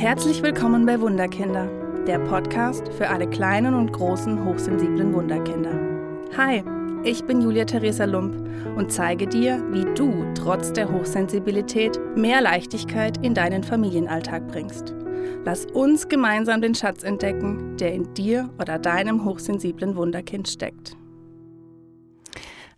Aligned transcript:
Herzlich 0.00 0.42
willkommen 0.42 0.86
bei 0.86 0.98
Wunderkinder, 0.98 1.66
der 2.06 2.20
Podcast 2.20 2.90
für 2.94 3.10
alle 3.10 3.28
kleinen 3.28 3.74
und 3.74 3.92
großen 3.92 4.42
hochsensiblen 4.46 5.12
Wunderkinder. 5.12 5.78
Hi, 6.38 6.64
ich 7.04 7.22
bin 7.24 7.42
Julia 7.42 7.66
Theresa 7.66 8.06
Lump 8.06 8.34
und 8.78 8.90
zeige 8.90 9.26
dir, 9.26 9.62
wie 9.72 9.84
du 9.94 10.24
trotz 10.34 10.72
der 10.72 10.90
Hochsensibilität 10.90 12.00
mehr 12.16 12.40
Leichtigkeit 12.40 13.22
in 13.22 13.34
deinen 13.34 13.62
Familienalltag 13.62 14.48
bringst. 14.48 14.94
Lass 15.44 15.66
uns 15.66 16.08
gemeinsam 16.08 16.62
den 16.62 16.74
Schatz 16.74 17.02
entdecken, 17.02 17.76
der 17.76 17.92
in 17.92 18.14
dir 18.14 18.48
oder 18.58 18.78
deinem 18.78 19.26
hochsensiblen 19.26 19.96
Wunderkind 19.96 20.48
steckt. 20.48 20.96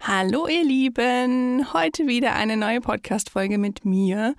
Hallo 0.01 0.49
ihr 0.49 0.65
Lieben, 0.65 1.73
heute 1.73 2.09
wieder 2.09 2.35
eine 2.35 2.57
neue 2.57 2.81
Podcast-Folge 2.81 3.59
mit 3.59 3.85
mir. 3.85 4.35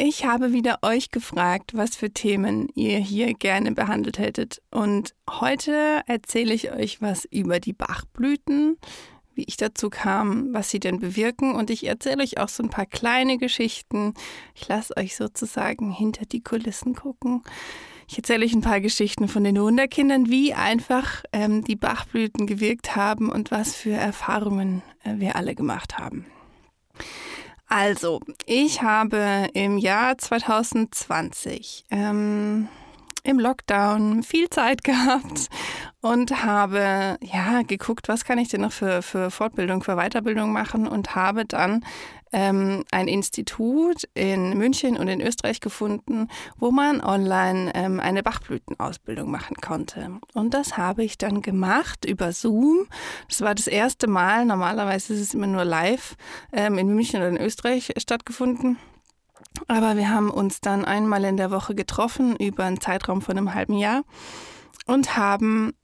Ich 0.00 0.24
habe 0.24 0.52
wieder 0.52 0.78
euch 0.82 1.10
gefragt, 1.10 1.72
was 1.74 1.96
für 1.96 2.12
Themen 2.12 2.68
ihr 2.76 2.98
hier 2.98 3.34
gerne 3.34 3.72
behandelt 3.72 4.20
hättet. 4.20 4.62
Und 4.70 5.12
heute 5.28 6.02
erzähle 6.06 6.54
ich 6.54 6.70
euch 6.70 7.02
was 7.02 7.24
über 7.24 7.58
die 7.58 7.72
Bachblüten, 7.72 8.78
wie 9.34 9.42
ich 9.42 9.56
dazu 9.56 9.90
kam, 9.90 10.54
was 10.54 10.70
sie 10.70 10.78
denn 10.78 11.00
bewirken. 11.00 11.56
Und 11.56 11.68
ich 11.68 11.84
erzähle 11.84 12.22
euch 12.22 12.38
auch 12.38 12.48
so 12.48 12.62
ein 12.62 12.70
paar 12.70 12.86
kleine 12.86 13.38
Geschichten. 13.38 14.14
Ich 14.54 14.68
lasse 14.68 14.96
euch 14.96 15.16
sozusagen 15.16 15.90
hinter 15.90 16.26
die 16.26 16.44
Kulissen 16.44 16.94
gucken. 16.94 17.42
Ich 18.06 18.16
erzähle 18.16 18.44
euch 18.44 18.54
ein 18.54 18.60
paar 18.60 18.80
Geschichten 18.80 19.26
von 19.26 19.42
den 19.42 19.60
Wunderkindern, 19.60 20.30
wie 20.30 20.54
einfach 20.54 21.24
ähm, 21.32 21.64
die 21.64 21.76
Bachblüten 21.76 22.46
gewirkt 22.46 22.94
haben 22.94 23.32
und 23.32 23.50
was 23.50 23.74
für 23.74 23.94
Erfahrungen 23.94 24.80
äh, 25.02 25.14
wir 25.16 25.34
alle 25.34 25.56
gemacht 25.56 25.98
haben. 25.98 26.24
Also, 27.68 28.20
ich 28.46 28.82
habe 28.82 29.48
im 29.52 29.76
Jahr 29.76 30.16
2020 30.16 31.84
ähm, 31.90 32.68
im 33.24 33.38
Lockdown 33.38 34.22
viel 34.22 34.48
Zeit 34.48 34.84
gehabt 34.84 35.48
und 36.00 36.44
habe 36.44 37.18
ja 37.20 37.62
geguckt, 37.62 38.08
was 38.08 38.24
kann 38.24 38.38
ich 38.38 38.48
denn 38.48 38.62
noch 38.62 38.72
für, 38.72 39.02
für 39.02 39.30
Fortbildung, 39.30 39.82
für 39.82 39.96
Weiterbildung 39.96 40.50
machen 40.50 40.88
und 40.88 41.14
habe 41.14 41.44
dann 41.44 41.84
ähm, 42.32 42.84
ein 42.90 43.08
Institut 43.08 44.04
in 44.14 44.56
München 44.56 44.96
und 44.96 45.08
in 45.08 45.20
Österreich 45.20 45.60
gefunden, 45.60 46.28
wo 46.56 46.70
man 46.70 47.02
online 47.02 47.72
ähm, 47.74 48.00
eine 48.00 48.22
Bachblütenausbildung 48.22 49.30
machen 49.30 49.56
konnte. 49.56 50.18
Und 50.34 50.54
das 50.54 50.76
habe 50.76 51.04
ich 51.04 51.18
dann 51.18 51.42
gemacht 51.42 52.04
über 52.04 52.32
Zoom. 52.32 52.86
Das 53.28 53.40
war 53.40 53.54
das 53.54 53.66
erste 53.66 54.06
Mal. 54.06 54.44
Normalerweise 54.44 55.14
ist 55.14 55.20
es 55.20 55.34
immer 55.34 55.46
nur 55.46 55.64
live 55.64 56.16
ähm, 56.52 56.78
in 56.78 56.88
München 56.88 57.20
oder 57.20 57.28
in 57.28 57.40
Österreich 57.40 57.92
stattgefunden. 57.96 58.78
Aber 59.66 59.96
wir 59.96 60.10
haben 60.10 60.30
uns 60.30 60.60
dann 60.60 60.84
einmal 60.84 61.24
in 61.24 61.36
der 61.36 61.50
Woche 61.50 61.74
getroffen 61.74 62.36
über 62.36 62.64
einen 62.64 62.80
Zeitraum 62.80 63.22
von 63.22 63.36
einem 63.36 63.54
halben 63.54 63.74
Jahr 63.74 64.02
und 64.86 65.16
haben 65.16 65.74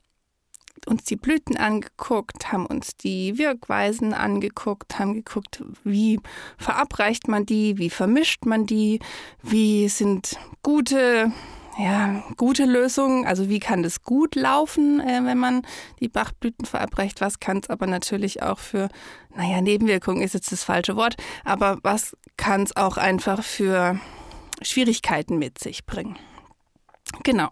uns 0.87 1.03
die 1.03 1.15
Blüten 1.15 1.57
angeguckt, 1.57 2.51
haben 2.51 2.65
uns 2.65 2.95
die 2.97 3.37
Wirkweisen 3.37 4.13
angeguckt, 4.13 4.99
haben 4.99 5.13
geguckt, 5.13 5.63
wie 5.83 6.19
verabreicht 6.57 7.27
man 7.27 7.45
die, 7.45 7.77
wie 7.77 7.89
vermischt 7.89 8.45
man 8.45 8.65
die, 8.65 8.99
wie 9.41 9.89
sind 9.89 10.37
gute 10.61 11.31
ja, 11.77 12.23
gute 12.37 12.63
Lösungen, 12.63 13.25
also 13.25 13.49
wie 13.49 13.59
kann 13.59 13.83
das 13.83 14.01
gut 14.01 14.35
laufen, 14.35 15.01
äh, 15.01 15.19
wenn 15.25 15.37
man 15.37 15.63
die 15.99 16.07
Bachblüten 16.07 16.65
verabreicht, 16.65 17.19
was 17.19 17.41
kann 17.41 17.57
es 17.57 17.69
aber 17.69 17.85
natürlich 17.85 18.41
auch 18.41 18.59
für, 18.59 18.87
naja, 19.35 19.59
Nebenwirkungen 19.59 20.21
ist 20.21 20.33
jetzt 20.33 20.53
das 20.53 20.63
falsche 20.63 20.95
Wort, 20.95 21.17
aber 21.43 21.79
was 21.83 22.15
kann 22.37 22.63
es 22.63 22.75
auch 22.77 22.95
einfach 22.95 23.43
für 23.43 23.99
Schwierigkeiten 24.61 25.37
mit 25.37 25.59
sich 25.59 25.85
bringen. 25.85 26.17
Genau. 27.23 27.49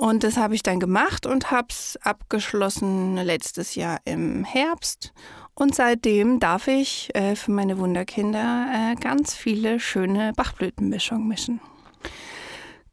Und 0.00 0.22
das 0.22 0.36
habe 0.36 0.54
ich 0.54 0.62
dann 0.62 0.78
gemacht 0.78 1.26
und 1.26 1.50
habe 1.50 1.66
es 1.70 1.98
abgeschlossen 2.02 3.16
letztes 3.16 3.74
Jahr 3.74 3.98
im 4.04 4.44
Herbst. 4.44 5.12
Und 5.54 5.74
seitdem 5.74 6.38
darf 6.38 6.68
ich 6.68 7.12
äh, 7.16 7.34
für 7.34 7.50
meine 7.50 7.78
Wunderkinder 7.78 8.68
äh, 8.72 8.94
ganz 8.94 9.34
viele 9.34 9.80
schöne 9.80 10.32
Bachblütenmischungen 10.36 11.26
mischen. 11.26 11.60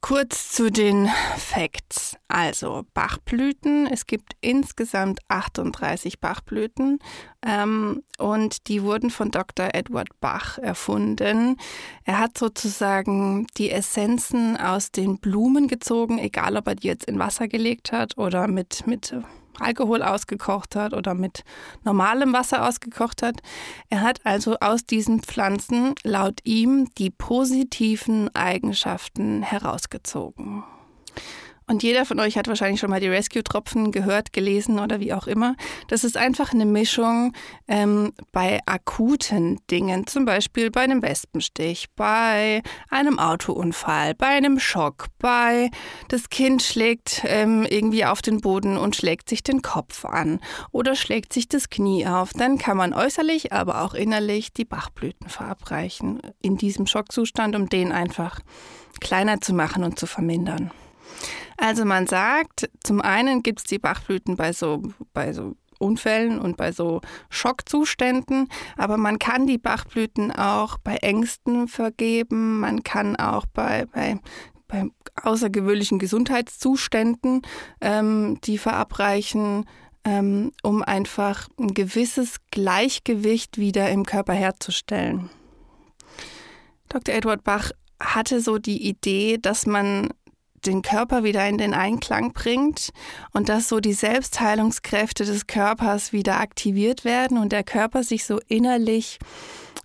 Kurz 0.08 0.52
zu 0.52 0.72
den 0.72 1.10
Facts. 1.36 2.16
Also 2.28 2.86
Bachblüten. 2.94 3.88
Es 3.88 4.06
gibt 4.06 4.34
insgesamt 4.40 5.20
38 5.30 6.20
Bachblüten 6.20 7.00
ähm, 7.44 8.04
und 8.20 8.68
die 8.68 8.84
wurden 8.84 9.10
von 9.10 9.32
Dr. 9.32 9.70
Edward 9.74 10.10
Bach 10.22 10.60
erfunden. 10.60 11.58
Er 12.04 12.20
hat 12.20 12.38
sozusagen 12.38 13.48
die 13.58 13.72
Essenzen 13.72 14.58
aus 14.58 14.92
den 14.92 15.18
Blumen 15.18 15.68
gezogen, 15.68 16.20
egal 16.20 16.56
ob 16.56 16.68
er 16.68 16.76
die 16.76 16.86
jetzt 16.86 17.06
in 17.06 17.18
Wasser 17.18 17.48
gelegt 17.48 17.92
hat 17.92 18.16
oder 18.16 18.48
mit, 18.48 18.86
mit 18.86 19.12
Alkohol 19.60 20.02
ausgekocht 20.02 20.76
hat 20.76 20.94
oder 20.94 21.14
mit 21.14 21.44
normalem 21.84 22.34
Wasser 22.34 22.68
ausgekocht 22.68 23.22
hat. 23.22 23.42
Er 23.90 24.02
hat 24.02 24.26
also 24.26 24.58
aus 24.60 24.86
diesen 24.86 25.22
Pflanzen 25.22 25.96
laut 26.04 26.40
ihm 26.44 26.90
die 26.98 27.10
positiven 27.10 28.34
Eigenschaften 28.36 29.42
herausgezogen. 29.42 30.64
Und 31.68 31.82
jeder 31.82 32.06
von 32.06 32.20
euch 32.20 32.38
hat 32.38 32.48
wahrscheinlich 32.48 32.80
schon 32.80 32.92
mal 32.92 33.00
die 33.00 33.08
Rescue-Tropfen 33.08 33.92
gehört, 33.92 34.34
gelesen 34.34 34.80
oder 34.80 35.00
wie 35.00 35.14
auch 35.14 35.26
immer. 35.26 35.56
Das 35.88 36.04
ist 36.04 36.16
einfach 36.16 36.54
eine 36.54 36.66
Mischung 36.66 37.34
ähm, 37.68 38.14
bei 38.32 38.60
akuten 38.68 39.60
Dingen, 39.72 40.06
zum 40.06 40.26
Beispiel 40.26 40.70
bei 40.70 40.82
einem 40.82 41.02
Wespenstich, 41.02 41.88
bei 41.96 42.62
einem 42.90 43.18
Autounfall, 43.18 44.14
bei 44.14 44.28
einem 44.28 44.60
Schock, 44.60 45.08
bei 45.18 45.72
das 46.08 46.30
Kind 46.30 46.62
schlägt 46.62 47.24
ähm, 47.26 47.66
irgendwie 47.68 48.06
auf 48.06 48.22
den 48.22 48.42
Boden 48.42 48.78
und 48.78 48.96
schlägt 48.96 49.28
sich 49.30 49.42
den 49.42 49.64
Kopf 49.64 50.06
an 50.06 50.40
oder 50.72 50.96
schlägt 50.96 51.34
sich 51.34 51.50
das 51.50 51.70
Knie 51.72 52.06
auf. 52.06 52.32
Dann 52.34 52.60
kann 52.60 52.78
man 52.78 52.94
äußerlich, 52.94 53.54
aber 53.54 53.82
auch 53.82 53.96
innerlich 53.96 54.54
die 54.54 54.66
Bachblüten 54.66 55.30
verabreichen 55.30 56.22
in 56.42 56.58
diesem 56.58 56.86
Schockzustand, 56.86 57.56
um 57.56 57.70
den 57.70 57.92
einfach 57.92 58.40
kleiner 59.00 59.42
zu 59.42 59.54
machen 59.54 59.84
und 59.84 59.98
zu 59.98 60.06
vermindern. 60.06 60.72
Also 61.66 61.84
man 61.84 62.06
sagt, 62.06 62.70
zum 62.84 63.02
einen 63.02 63.42
gibt 63.42 63.58
es 63.58 63.66
die 63.66 63.80
Bachblüten 63.80 64.36
bei 64.36 64.54
so, 64.54 64.84
bei 65.16 65.34
so 65.34 65.56
Unfällen 65.80 66.38
und 66.38 66.58
bei 66.58 66.72
so 66.72 67.02
Schockzuständen, 67.32 68.50
aber 68.78 68.98
man 68.98 69.18
kann 69.18 69.48
die 69.48 69.58
Bachblüten 69.58 70.32
auch 70.32 70.78
bei 70.78 70.98
Ängsten 70.98 71.68
vergeben, 71.68 72.60
man 72.60 72.84
kann 72.84 73.16
auch 73.16 73.48
bei, 73.48 73.88
bei, 73.92 74.20
bei 74.68 74.86
außergewöhnlichen 75.24 75.98
Gesundheitszuständen 75.98 77.42
ähm, 77.82 78.38
die 78.44 78.60
verabreichen, 78.60 79.66
ähm, 80.04 80.52
um 80.62 80.84
einfach 80.84 81.50
ein 81.60 81.74
gewisses 81.74 82.36
Gleichgewicht 82.52 83.58
wieder 83.58 83.90
im 83.90 84.06
Körper 84.06 84.34
herzustellen. 84.34 85.32
Dr. 86.90 87.16
Edward 87.16 87.44
Bach 87.44 87.72
hatte 88.00 88.40
so 88.40 88.60
die 88.60 88.88
Idee, 88.88 89.40
dass 89.40 89.66
man 89.66 90.10
den 90.68 90.82
Körper 90.82 91.24
wieder 91.24 91.48
in 91.48 91.58
den 91.58 91.74
Einklang 91.74 92.34
bringt 92.34 92.92
und 93.32 93.50
dass 93.50 93.70
so 93.70 93.80
die 93.80 93.94
Selbstheilungskräfte 93.94 95.26
des 95.26 95.48
Körpers 95.48 96.14
wieder 96.14 96.40
aktiviert 96.40 97.06
werden 97.06 97.38
und 97.38 97.52
der 97.52 97.64
Körper 97.64 98.04
sich 98.04 98.26
so 98.26 98.40
innerlich 98.48 99.20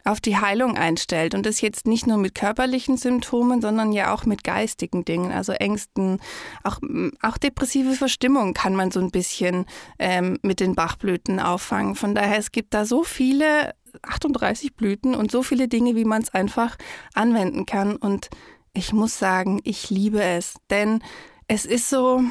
auf 0.05 0.21
die 0.21 0.37
Heilung 0.37 0.77
einstellt. 0.77 1.35
Und 1.35 1.47
das 1.47 1.61
jetzt 1.61 1.87
nicht 1.87 2.07
nur 2.07 2.17
mit 2.17 2.35
körperlichen 2.35 2.97
Symptomen, 2.97 3.61
sondern 3.61 3.93
ja 3.93 4.15
auch 4.15 4.25
mit 4.25 4.45
geistigen 4.45 5.05
Dingen, 5.05 5.33
also 5.33 5.53
Ängsten, 5.53 6.21
auch, 6.63 6.79
auch 7.23 7.39
depressive 7.39 7.95
Verstimmung 7.95 8.55
kann 8.55 8.75
man 8.75 8.91
so 8.91 9.01
ein 9.01 9.11
bisschen 9.11 9.67
ähm, 9.99 10.39
mit 10.43 10.61
den 10.61 10.75
Bachblüten 10.75 11.41
auffangen. 11.41 11.95
Von 11.95 12.15
daher, 12.15 12.39
es 12.39 12.53
gibt 12.53 12.75
da 12.75 12.85
so 12.85 13.05
viele 13.05 13.75
38 14.03 14.75
Blüten 14.75 15.15
und 15.15 15.31
so 15.31 15.43
viele 15.43 15.69
Dinge, 15.69 15.97
wie 15.97 16.05
man 16.05 16.23
es 16.23 16.33
einfach 16.33 16.77
anwenden 17.15 17.67
kann. 17.67 17.97
Und 17.97 18.31
ich 18.73 18.93
muss 18.93 19.19
sagen, 19.19 19.61
ich 19.65 19.91
liebe 19.91 20.23
es, 20.23 20.55
denn 20.71 21.03
es 21.49 21.65
ist 21.65 21.89
so, 21.89 22.23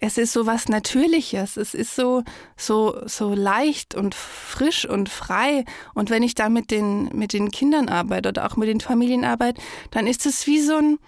es 0.00 0.18
ist 0.18 0.32
so 0.32 0.46
was 0.46 0.68
Natürliches. 0.68 1.56
Es 1.56 1.74
ist 1.74 1.94
so, 1.94 2.24
so, 2.56 3.00
so 3.06 3.34
leicht 3.34 3.94
und 3.94 4.16
frisch 4.16 4.84
und 4.84 5.08
frei. 5.08 5.64
Und 5.94 6.10
wenn 6.10 6.24
ich 6.24 6.34
da 6.34 6.48
mit 6.48 6.72
den, 6.72 7.04
mit 7.12 7.32
den 7.32 7.52
Kindern 7.52 7.88
arbeite 7.88 8.30
oder 8.30 8.46
auch 8.46 8.56
mit 8.56 8.68
den 8.68 8.80
Familien 8.80 9.24
arbeite, 9.24 9.62
dann 9.92 10.08
ist 10.08 10.26
es 10.26 10.46
wie 10.48 10.60
so 10.60 10.76
ein 10.76 10.98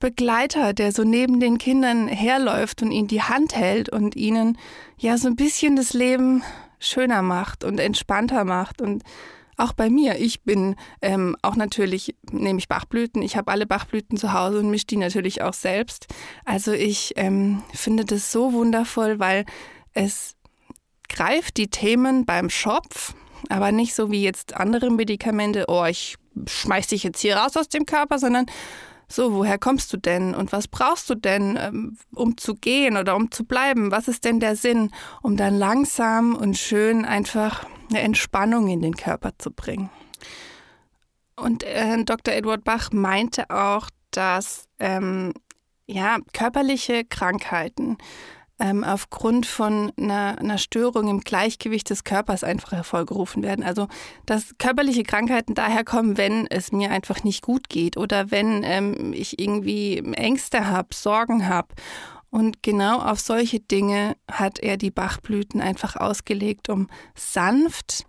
Begleiter, 0.00 0.72
der 0.72 0.90
so 0.90 1.04
neben 1.04 1.38
den 1.38 1.58
Kindern 1.58 2.08
herläuft 2.08 2.82
und 2.82 2.90
ihnen 2.90 3.08
die 3.08 3.22
Hand 3.22 3.54
hält 3.54 3.88
und 3.88 4.16
ihnen 4.16 4.58
ja 4.98 5.16
so 5.16 5.28
ein 5.28 5.36
bisschen 5.36 5.76
das 5.76 5.92
Leben 5.92 6.42
schöner 6.80 7.22
macht 7.22 7.62
und 7.62 7.78
entspannter 7.78 8.44
macht 8.44 8.80
und 8.80 9.04
auch 9.60 9.72
bei 9.72 9.90
mir. 9.90 10.18
Ich 10.18 10.42
bin 10.42 10.76
ähm, 11.02 11.36
auch 11.42 11.56
natürlich, 11.56 12.14
nehme 12.30 12.58
ich 12.58 12.68
Bachblüten. 12.68 13.22
Ich 13.22 13.36
habe 13.36 13.50
alle 13.52 13.66
Bachblüten 13.66 14.16
zu 14.16 14.32
Hause 14.32 14.58
und 14.60 14.70
mische 14.70 14.86
die 14.86 14.96
natürlich 14.96 15.42
auch 15.42 15.54
selbst. 15.54 16.06
Also 16.44 16.72
ich 16.72 17.12
ähm, 17.16 17.62
finde 17.72 18.04
das 18.04 18.32
so 18.32 18.52
wundervoll, 18.52 19.18
weil 19.18 19.44
es 19.92 20.36
greift 21.08 21.56
die 21.56 21.68
Themen 21.68 22.24
beim 22.24 22.50
Schopf, 22.50 23.14
aber 23.48 23.72
nicht 23.72 23.94
so 23.94 24.10
wie 24.10 24.22
jetzt 24.22 24.56
andere 24.56 24.90
Medikamente, 24.90 25.64
oh, 25.68 25.84
ich 25.84 26.16
schmeiß 26.46 26.88
dich 26.88 27.02
jetzt 27.02 27.20
hier 27.20 27.36
raus 27.36 27.56
aus 27.56 27.68
dem 27.68 27.86
Körper, 27.86 28.18
sondern 28.18 28.46
so, 29.08 29.34
woher 29.34 29.58
kommst 29.58 29.92
du 29.92 29.96
denn 29.96 30.36
und 30.36 30.52
was 30.52 30.68
brauchst 30.68 31.10
du 31.10 31.16
denn, 31.16 31.58
ähm, 31.60 31.98
um 32.14 32.36
zu 32.36 32.54
gehen 32.54 32.96
oder 32.96 33.16
um 33.16 33.32
zu 33.32 33.44
bleiben? 33.44 33.90
Was 33.90 34.06
ist 34.06 34.24
denn 34.24 34.38
der 34.38 34.54
Sinn, 34.54 34.92
um 35.20 35.36
dann 35.36 35.58
langsam 35.58 36.36
und 36.36 36.56
schön 36.56 37.04
einfach 37.04 37.66
eine 37.90 38.00
Entspannung 38.00 38.68
in 38.68 38.80
den 38.80 38.96
Körper 38.96 39.32
zu 39.38 39.50
bringen? 39.50 39.90
Und 41.36 41.62
äh, 41.62 42.02
Dr. 42.04 42.34
Edward 42.34 42.64
Bach 42.64 42.90
meinte 42.92 43.50
auch, 43.50 43.88
dass 44.10 44.64
ähm, 44.78 45.32
ja, 45.86 46.18
körperliche 46.32 47.04
Krankheiten 47.04 47.98
ähm, 48.60 48.84
aufgrund 48.84 49.46
von 49.46 49.90
einer, 49.98 50.38
einer, 50.38 50.58
Störung 50.58 51.08
im 51.08 51.20
Gleichgewicht 51.20 51.88
des 51.88 52.04
Körpers 52.04 52.44
einfach 52.44 52.72
hervorgerufen 52.72 53.42
werden. 53.42 53.64
Also 53.64 53.88
dass 54.26 54.54
körperliche 54.58 55.02
Krankheiten 55.02 55.54
daher 55.54 55.82
kommen, 55.82 56.18
wenn 56.18 56.46
es 56.46 56.70
mir 56.70 56.90
einfach 56.90 57.24
nicht 57.24 57.42
gut 57.42 57.70
geht 57.70 57.96
oder 57.96 58.30
wenn 58.30 58.62
ähm, 58.62 59.12
ich 59.14 59.38
irgendwie 59.38 59.98
Ängste 60.14 60.68
habe, 60.68 60.94
Sorgen 60.94 61.48
habe. 61.48 61.68
Und 62.30 62.62
genau 62.62 63.00
auf 63.00 63.18
solche 63.18 63.58
Dinge 63.60 64.16
hat 64.30 64.60
er 64.60 64.76
die 64.76 64.92
Bachblüten 64.92 65.60
einfach 65.60 65.96
ausgelegt, 65.96 66.68
um 66.68 66.88
sanft 67.14 68.04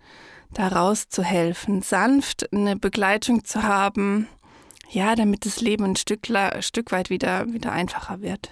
daraus 0.54 1.08
zu 1.08 1.22
helfen, 1.22 1.82
sanft 1.82 2.52
eine 2.52 2.76
Begleitung 2.76 3.44
zu 3.44 3.62
haben, 3.62 4.28
ja, 4.90 5.14
damit 5.14 5.46
das 5.46 5.60
Leben 5.60 5.84
ein 5.84 5.96
Stück, 5.96 6.28
Stück 6.60 6.92
weit 6.92 7.10
wieder, 7.10 7.52
wieder 7.52 7.72
einfacher 7.72 8.20
wird. 8.20 8.50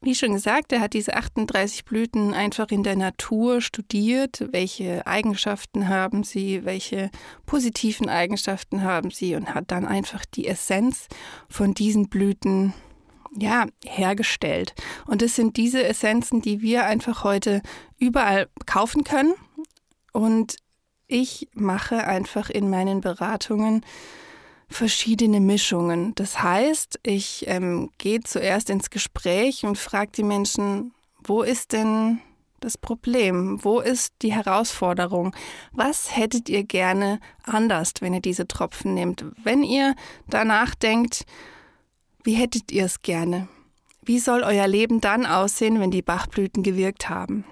Wie 0.00 0.14
schon 0.14 0.34
gesagt, 0.34 0.72
er 0.72 0.80
hat 0.80 0.92
diese 0.92 1.14
38 1.14 1.84
Blüten 1.84 2.32
einfach 2.32 2.68
in 2.68 2.84
der 2.84 2.94
Natur 2.94 3.60
studiert. 3.60 4.46
Welche 4.52 5.04
Eigenschaften 5.08 5.88
haben 5.88 6.22
sie, 6.22 6.64
welche 6.64 7.10
positiven 7.46 8.08
Eigenschaften 8.08 8.84
haben 8.84 9.10
sie 9.10 9.34
und 9.34 9.54
hat 9.54 9.72
dann 9.72 9.84
einfach 9.84 10.24
die 10.24 10.46
Essenz 10.46 11.08
von 11.48 11.74
diesen 11.74 12.08
Blüten 12.08 12.74
ja, 13.36 13.66
hergestellt. 13.84 14.74
Und 15.06 15.22
es 15.22 15.36
sind 15.36 15.56
diese 15.56 15.84
Essenzen, 15.84 16.42
die 16.42 16.60
wir 16.60 16.84
einfach 16.84 17.24
heute 17.24 17.62
überall 17.98 18.48
kaufen 18.66 19.04
können. 19.04 19.34
Und 20.12 20.56
ich 21.06 21.48
mache 21.54 22.06
einfach 22.06 22.50
in 22.50 22.70
meinen 22.70 23.00
Beratungen 23.00 23.84
verschiedene 24.68 25.40
Mischungen. 25.40 26.14
Das 26.14 26.42
heißt, 26.42 27.00
ich 27.02 27.44
ähm, 27.48 27.90
gehe 27.98 28.20
zuerst 28.20 28.68
ins 28.70 28.90
Gespräch 28.90 29.64
und 29.64 29.78
frage 29.78 30.12
die 30.14 30.22
Menschen, 30.22 30.92
wo 31.24 31.42
ist 31.42 31.72
denn 31.72 32.20
das 32.60 32.76
Problem? 32.76 33.62
Wo 33.62 33.80
ist 33.80 34.14
die 34.22 34.32
Herausforderung? 34.32 35.34
Was 35.72 36.16
hättet 36.16 36.48
ihr 36.48 36.64
gerne 36.64 37.20
anders, 37.44 37.94
wenn 38.00 38.14
ihr 38.14 38.20
diese 38.20 38.46
Tropfen 38.46 38.94
nehmt? 38.94 39.24
Wenn 39.42 39.62
ihr 39.62 39.94
danach 40.28 40.74
denkt, 40.74 41.24
wie 42.28 42.34
hättet 42.34 42.72
ihr 42.72 42.84
es 42.84 43.00
gerne? 43.00 43.48
Wie 44.02 44.18
soll 44.18 44.42
euer 44.42 44.68
Leben 44.68 45.00
dann 45.00 45.24
aussehen, 45.24 45.80
wenn 45.80 45.90
die 45.90 46.02
Bachblüten 46.02 46.62
gewirkt 46.62 47.08
haben? 47.08 47.46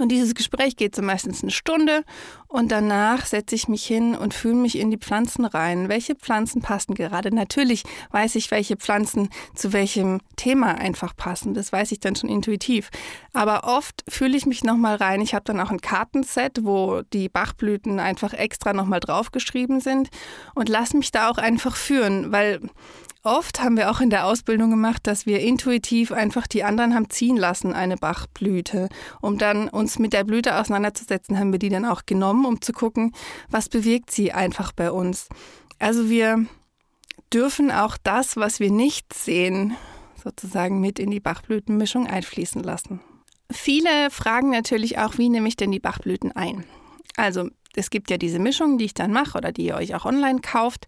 Und 0.00 0.08
dieses 0.10 0.34
Gespräch 0.34 0.76
geht 0.76 0.96
so 0.96 1.02
meistens 1.02 1.42
eine 1.42 1.52
Stunde 1.52 2.02
und 2.48 2.72
danach 2.72 3.26
setze 3.26 3.54
ich 3.54 3.68
mich 3.68 3.86
hin 3.86 4.16
und 4.16 4.34
fühle 4.34 4.54
mich 4.54 4.78
in 4.78 4.90
die 4.90 4.98
Pflanzen 4.98 5.44
rein. 5.44 5.88
Welche 5.88 6.16
Pflanzen 6.16 6.62
passen 6.62 6.94
gerade? 6.94 7.32
Natürlich 7.32 7.84
weiß 8.10 8.34
ich, 8.34 8.50
welche 8.50 8.76
Pflanzen 8.76 9.28
zu 9.54 9.72
welchem 9.72 10.20
Thema 10.34 10.74
einfach 10.74 11.14
passen. 11.14 11.54
Das 11.54 11.72
weiß 11.72 11.92
ich 11.92 12.00
dann 12.00 12.16
schon 12.16 12.30
intuitiv. 12.30 12.90
Aber 13.32 13.64
oft 13.64 14.02
fühle 14.08 14.36
ich 14.36 14.46
mich 14.46 14.64
nochmal 14.64 14.96
rein. 14.96 15.20
Ich 15.20 15.34
habe 15.34 15.44
dann 15.44 15.60
auch 15.60 15.70
ein 15.70 15.80
Kartenset, 15.80 16.64
wo 16.64 17.02
die 17.12 17.28
Bachblüten 17.28 18.00
einfach 18.00 18.32
extra 18.32 18.72
nochmal 18.72 19.00
draufgeschrieben 19.00 19.80
sind 19.80 20.08
und 20.56 20.68
lasse 20.68 20.96
mich 20.96 21.12
da 21.12 21.30
auch 21.30 21.38
einfach 21.38 21.76
führen, 21.76 22.32
weil 22.32 22.60
Oft 23.26 23.62
haben 23.62 23.78
wir 23.78 23.90
auch 23.90 24.02
in 24.02 24.10
der 24.10 24.26
Ausbildung 24.26 24.68
gemacht, 24.68 25.06
dass 25.06 25.24
wir 25.24 25.40
intuitiv 25.40 26.12
einfach 26.12 26.46
die 26.46 26.62
anderen 26.62 26.94
haben 26.94 27.08
ziehen 27.08 27.38
lassen, 27.38 27.72
eine 27.72 27.96
Bachblüte. 27.96 28.90
Um 29.22 29.38
dann 29.38 29.70
uns 29.70 29.98
mit 29.98 30.12
der 30.12 30.24
Blüte 30.24 30.60
auseinanderzusetzen, 30.60 31.38
haben 31.38 31.50
wir 31.50 31.58
die 31.58 31.70
dann 31.70 31.86
auch 31.86 32.02
genommen, 32.04 32.44
um 32.44 32.60
zu 32.60 32.74
gucken, 32.74 33.12
was 33.48 33.70
bewegt 33.70 34.10
sie 34.10 34.32
einfach 34.32 34.72
bei 34.72 34.90
uns. 34.90 35.28
Also 35.78 36.10
wir 36.10 36.44
dürfen 37.32 37.70
auch 37.70 37.96
das, 38.02 38.36
was 38.36 38.60
wir 38.60 38.70
nicht 38.70 39.14
sehen, 39.14 39.74
sozusagen 40.22 40.82
mit 40.82 40.98
in 40.98 41.10
die 41.10 41.20
Bachblütenmischung 41.20 42.06
einfließen 42.06 42.62
lassen. 42.62 43.00
Viele 43.50 44.10
fragen 44.10 44.50
natürlich 44.50 44.98
auch, 44.98 45.16
wie 45.16 45.30
nehme 45.30 45.48
ich 45.48 45.56
denn 45.56 45.72
die 45.72 45.80
Bachblüten 45.80 46.32
ein? 46.32 46.64
Also 47.16 47.48
es 47.76 47.90
gibt 47.90 48.10
ja 48.10 48.16
diese 48.16 48.38
Mischung, 48.38 48.78
die 48.78 48.86
ich 48.86 48.94
dann 48.94 49.12
mache 49.12 49.38
oder 49.38 49.52
die 49.52 49.66
ihr 49.66 49.76
euch 49.76 49.94
auch 49.94 50.04
online 50.04 50.40
kauft. 50.40 50.86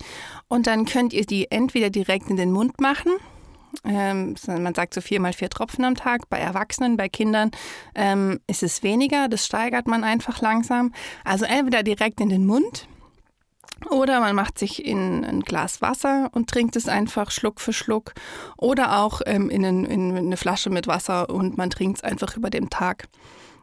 Und 0.49 0.67
dann 0.67 0.85
könnt 0.85 1.13
ihr 1.13 1.27
die 1.27 1.51
entweder 1.51 1.91
direkt 1.91 2.31
in 2.31 2.37
den 2.37 2.53
Mund 2.53 2.81
machen. 2.81 3.13
Ähm, 3.85 4.37
man 4.47 4.75
sagt 4.75 4.95
so 4.95 5.01
vier 5.01 5.21
mal 5.21 5.33
vier 5.33 5.51
Tropfen 5.51 5.85
am 5.85 5.95
Tag. 5.95 6.29
Bei 6.29 6.39
Erwachsenen, 6.39 6.97
bei 6.97 7.09
Kindern 7.09 7.51
ähm, 7.95 8.41
ist 8.47 8.63
es 8.63 8.83
weniger. 8.83 9.29
Das 9.29 9.45
steigert 9.45 9.87
man 9.87 10.05
einfach 10.05 10.41
langsam. 10.41 10.93
Also 11.25 11.45
entweder 11.45 11.83
direkt 11.83 12.21
in 12.21 12.29
den 12.29 12.47
Mund. 12.47 12.89
Oder 13.91 14.21
man 14.21 14.35
macht 14.35 14.59
sich 14.59 14.85
in 14.85 15.25
ein 15.25 15.41
Glas 15.41 15.83
Wasser 15.83 16.31
und 16.33 16.49
trinkt 16.49 16.77
es 16.77 16.89
einfach 16.89 17.31
Schluck 17.31 17.61
für 17.61 17.75
Schluck. 17.75 18.15
Oder 18.57 19.01
auch 19.01 19.21
ähm, 19.27 19.51
in, 19.51 19.65
ein, 19.65 19.85
in 19.85 20.17
eine 20.17 20.37
Flasche 20.37 20.71
mit 20.71 20.87
Wasser 20.87 21.29
und 21.29 21.59
man 21.59 21.71
trinkt 21.71 21.99
es 21.99 22.05
einfach 22.05 22.37
über 22.37 22.49
den 22.49 22.71
Tag. 22.71 23.09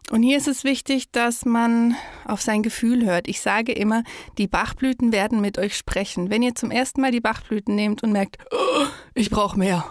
Und 0.10 0.22
hier 0.22 0.38
ist 0.38 0.48
es 0.48 0.64
wichtig, 0.64 1.12
dass 1.12 1.46
man 1.46 1.96
auf 2.26 2.42
sein 2.42 2.62
Gefühl 2.62 3.06
hört. 3.06 3.28
Ich 3.28 3.42
sage 3.42 3.72
immer, 3.72 4.04
die 4.38 4.48
Bachblüten 4.48 5.12
werden 5.12 5.42
mit 5.42 5.58
euch 5.58 5.76
sprechen. 5.76 6.30
Wenn 6.30 6.44
ihr 6.44 6.56
zum 6.56 6.72
ersten 6.72 7.02
Mal 7.02 7.12
die 7.12 7.22
Bachblüten 7.22 7.76
nehmt 7.76 8.04
und 8.04 8.12
merkt, 8.12 8.38
oh, 8.52 8.86
ich 9.16 9.30
brauche 9.30 9.58
mehr, 9.58 9.86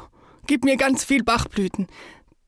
gib 0.46 0.64
mir 0.64 0.76
ganz 0.76 1.04
viel 1.04 1.24
Bachblüten, 1.24 1.86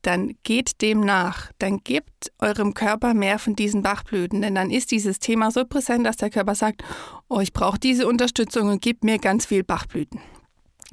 dann 0.03 0.35
geht 0.43 0.81
dem 0.81 1.01
nach. 1.01 1.51
Dann 1.57 1.79
gebt 1.83 2.31
eurem 2.39 2.75
Körper 2.75 3.13
mehr 3.13 3.39
von 3.39 3.55
diesen 3.55 3.81
Bachblüten, 3.81 4.41
denn 4.41 4.55
dann 4.55 4.69
ist 4.69 4.91
dieses 4.91 5.19
Thema 5.19 5.49
so 5.49 5.65
präsent, 5.65 6.05
dass 6.05 6.17
der 6.17 6.29
Körper 6.29 6.53
sagt, 6.53 6.83
oh, 7.27 7.39
ich 7.39 7.53
brauche 7.53 7.79
diese 7.79 8.07
Unterstützung 8.07 8.69
und 8.69 8.81
gib 8.81 9.03
mir 9.03 9.17
ganz 9.17 9.47
viel 9.47 9.63
Bachblüten. 9.63 10.21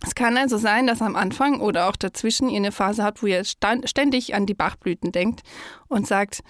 Es 0.04 0.14
kann 0.14 0.36
also 0.36 0.58
sein, 0.58 0.86
dass 0.86 1.00
am 1.00 1.16
Anfang 1.16 1.60
oder 1.60 1.88
auch 1.88 1.96
dazwischen 1.96 2.48
ihr 2.48 2.56
eine 2.56 2.72
Phase 2.72 3.04
habt, 3.04 3.22
wo 3.22 3.26
ihr 3.26 3.44
ständig 3.44 4.34
an 4.34 4.46
die 4.46 4.54
Bachblüten 4.54 5.12
denkt 5.12 5.42
und 5.88 6.06
sagt, 6.06 6.42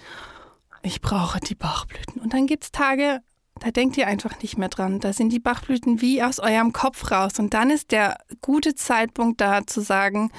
ich 0.81 1.01
brauche 1.01 1.39
die 1.39 1.55
Bachblüten. 1.55 2.21
Und 2.21 2.33
dann 2.33 2.47
gibt 2.47 2.63
es 2.63 2.71
Tage, 2.71 3.21
da 3.59 3.71
denkt 3.71 3.97
ihr 3.97 4.07
einfach 4.07 4.41
nicht 4.41 4.57
mehr 4.57 4.69
dran. 4.69 4.99
Da 4.99 5.13
sind 5.13 5.31
die 5.31 5.39
Bachblüten 5.39 6.01
wie 6.01 6.21
aus 6.23 6.39
eurem 6.39 6.73
Kopf 6.73 7.11
raus. 7.11 7.39
Und 7.39 7.53
dann 7.53 7.69
ist 7.69 7.91
der 7.91 8.17
gute 8.41 8.75
Zeitpunkt 8.75 9.39
da 9.39 9.65
zu 9.65 9.81
sagen, 9.81 10.31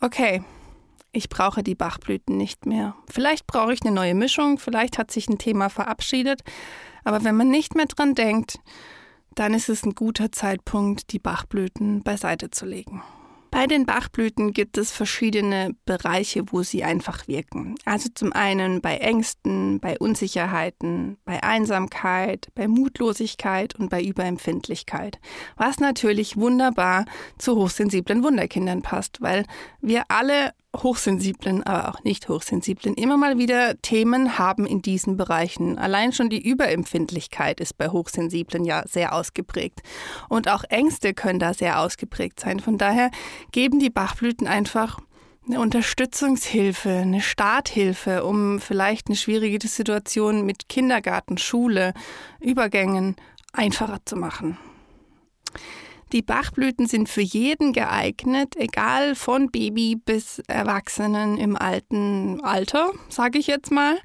okay, 0.00 0.44
ich 1.12 1.28
brauche 1.28 1.62
die 1.62 1.74
Bachblüten 1.74 2.36
nicht 2.36 2.66
mehr. 2.66 2.94
Vielleicht 3.08 3.46
brauche 3.46 3.72
ich 3.72 3.82
eine 3.82 3.92
neue 3.92 4.14
Mischung, 4.14 4.58
vielleicht 4.58 4.98
hat 4.98 5.10
sich 5.10 5.28
ein 5.28 5.38
Thema 5.38 5.68
verabschiedet. 5.70 6.42
Aber 7.02 7.24
wenn 7.24 7.36
man 7.36 7.48
nicht 7.48 7.74
mehr 7.74 7.86
dran 7.86 8.14
denkt, 8.14 8.60
dann 9.34 9.54
ist 9.54 9.68
es 9.68 9.84
ein 9.84 9.94
guter 9.94 10.32
Zeitpunkt, 10.32 11.12
die 11.12 11.18
Bachblüten 11.18 12.02
beiseite 12.02 12.50
zu 12.50 12.66
legen. 12.66 13.02
Bei 13.50 13.66
den 13.66 13.84
Bachblüten 13.84 14.52
gibt 14.52 14.78
es 14.78 14.92
verschiedene 14.92 15.74
Bereiche, 15.84 16.44
wo 16.52 16.62
sie 16.62 16.84
einfach 16.84 17.26
wirken. 17.26 17.74
Also 17.84 18.08
zum 18.14 18.32
einen 18.32 18.80
bei 18.80 18.98
Ängsten, 18.98 19.80
bei 19.80 19.98
Unsicherheiten, 19.98 21.18
bei 21.24 21.42
Einsamkeit, 21.42 22.48
bei 22.54 22.68
Mutlosigkeit 22.68 23.74
und 23.74 23.88
bei 23.90 24.02
Überempfindlichkeit. 24.02 25.18
Was 25.56 25.80
natürlich 25.80 26.36
wunderbar 26.36 27.06
zu 27.38 27.56
hochsensiblen 27.56 28.22
Wunderkindern 28.22 28.82
passt, 28.82 29.20
weil 29.20 29.44
wir 29.80 30.04
alle 30.08 30.52
hochsensiblen, 30.76 31.62
aber 31.64 31.88
auch 31.88 32.04
nicht 32.04 32.28
hochsensiblen 32.28 32.94
immer 32.94 33.16
mal 33.16 33.38
wieder 33.38 33.80
Themen 33.82 34.38
haben 34.38 34.66
in 34.66 34.82
diesen 34.82 35.16
Bereichen. 35.16 35.78
Allein 35.78 36.12
schon 36.12 36.30
die 36.30 36.42
Überempfindlichkeit 36.42 37.60
ist 37.60 37.76
bei 37.76 37.88
Hochsensiblen 37.88 38.64
ja 38.64 38.84
sehr 38.86 39.14
ausgeprägt. 39.14 39.82
Und 40.28 40.48
auch 40.48 40.64
Ängste 40.64 41.14
können 41.14 41.38
da 41.38 41.54
sehr 41.54 41.80
ausgeprägt 41.80 42.40
sein. 42.40 42.60
Von 42.60 42.78
daher 42.78 43.10
geben 43.52 43.80
die 43.80 43.90
Bachblüten 43.90 44.46
einfach 44.46 44.98
eine 45.46 45.60
Unterstützungshilfe, 45.60 46.90
eine 46.90 47.20
Starthilfe, 47.20 48.24
um 48.24 48.60
vielleicht 48.60 49.08
eine 49.08 49.16
schwierige 49.16 49.66
Situation 49.66 50.46
mit 50.46 50.68
Kindergarten, 50.68 51.38
Schule, 51.38 51.92
Übergängen 52.40 53.16
einfacher 53.52 53.98
zu 54.04 54.16
machen. 54.16 54.58
Die 56.12 56.22
Bachblüten 56.22 56.86
sind 56.86 57.08
für 57.08 57.20
jeden 57.20 57.72
geeignet, 57.72 58.56
egal 58.56 59.14
von 59.14 59.52
Baby 59.52 59.94
bis 59.94 60.40
Erwachsenen 60.48 61.38
im 61.38 61.56
alten 61.56 62.40
Alter, 62.42 62.90
sage 63.08 63.38
ich 63.38 63.46
jetzt 63.46 63.70
mal. 63.70 63.96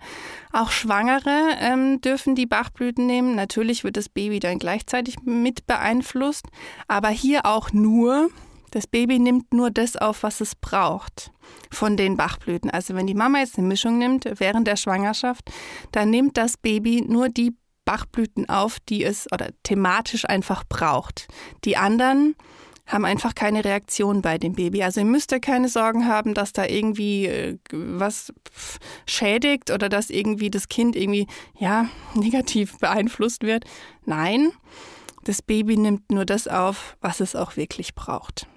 Auch 0.53 0.69
Schwangere 0.69 1.55
ähm, 1.59 2.01
dürfen 2.01 2.35
die 2.35 2.45
Bachblüten 2.45 3.07
nehmen. 3.07 3.33
Natürlich 3.35 3.83
wird 3.83 3.97
das 3.97 4.09
Baby 4.09 4.39
dann 4.39 4.59
gleichzeitig 4.59 5.15
mit 5.24 5.65
beeinflusst, 5.65 6.45
aber 6.88 7.09
hier 7.09 7.47
auch 7.47 7.74
nur. 7.74 8.29
Das 8.69 8.88
Baby 8.88 9.19
nimmt 9.19 9.53
nur 9.53 9.71
das 9.71 9.95
auf, 9.95 10.21
was 10.24 10.41
es 10.41 10.53
braucht 10.53 11.31
von 11.71 11.97
den 11.97 12.17
Bachblüten. 12.17 12.69
Also 12.69 12.93
wenn 12.93 13.07
die 13.07 13.15
Mama 13.15 13.39
jetzt 13.39 13.57
eine 13.57 13.67
Mischung 13.67 13.97
nimmt 13.97 14.25
während 14.38 14.67
der 14.67 14.75
Schwangerschaft, 14.75 15.50
dann 15.91 16.09
nimmt 16.09 16.38
das 16.38 16.57
Baby 16.57 17.03
nur 17.07 17.29
die 17.29 17.55
Bachblüten 17.85 18.49
auf, 18.49 18.79
die 18.79 19.03
es 19.03 19.31
oder 19.31 19.49
thematisch 19.63 20.25
einfach 20.27 20.63
braucht. 20.67 21.27
Die 21.63 21.77
anderen 21.77 22.35
haben 22.87 23.05
einfach 23.05 23.33
keine 23.33 23.65
Reaktion 23.65 24.21
bei 24.21 24.37
dem 24.37 24.53
Baby. 24.53 24.83
Also 24.83 25.01
ihr 25.01 25.05
müsst 25.05 25.31
ja 25.31 25.39
keine 25.39 25.69
Sorgen 25.69 26.07
haben, 26.07 26.33
dass 26.33 26.53
da 26.53 26.65
irgendwie 26.65 27.25
äh, 27.25 27.57
was 27.71 28.31
schädigt 29.07 29.71
oder 29.71 29.89
dass 29.89 30.09
irgendwie 30.09 30.51
das 30.51 30.67
Kind 30.67 30.95
irgendwie 30.95 31.27
ja 31.57 31.87
negativ 32.13 32.77
beeinflusst 32.79 33.43
wird. 33.43 33.65
Nein, 34.05 34.51
das 35.23 35.41
Baby 35.41 35.77
nimmt 35.77 36.11
nur 36.11 36.25
das 36.25 36.47
auf, 36.47 36.95
was 37.01 37.19
es 37.19 37.35
auch 37.35 37.57
wirklich 37.57 37.95
braucht. 37.95 38.47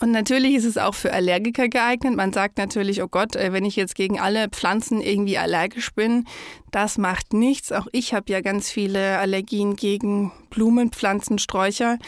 Und 0.00 0.10
natürlich 0.10 0.54
ist 0.54 0.64
es 0.64 0.76
auch 0.76 0.94
für 0.94 1.12
Allergiker 1.12 1.68
geeignet. 1.68 2.16
Man 2.16 2.32
sagt 2.32 2.58
natürlich, 2.58 3.02
oh 3.02 3.08
Gott, 3.08 3.36
äh, 3.36 3.52
wenn 3.52 3.64
ich 3.64 3.76
jetzt 3.76 3.94
gegen 3.94 4.20
alle 4.20 4.48
Pflanzen 4.48 5.00
irgendwie 5.00 5.38
allergisch 5.38 5.92
bin, 5.94 6.26
das 6.70 6.98
macht 6.98 7.32
nichts. 7.32 7.72
Auch 7.72 7.86
ich 7.92 8.12
habe 8.12 8.32
ja 8.32 8.40
ganz 8.40 8.70
viele 8.70 9.18
Allergien 9.18 9.76
gegen 9.76 10.32
Blumen, 10.50 10.90
Pflanzen, 10.90 11.38
Sträucher. 11.38 11.98